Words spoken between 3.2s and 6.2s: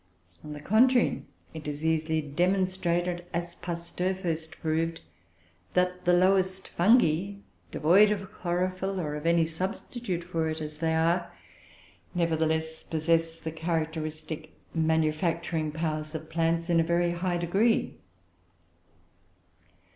as Pasteur first proved, that the